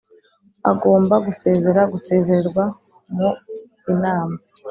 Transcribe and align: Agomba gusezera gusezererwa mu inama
Agomba 0.71 1.15
gusezera 1.27 1.81
gusezererwa 1.93 2.63
mu 3.15 3.29
inama 3.93 4.37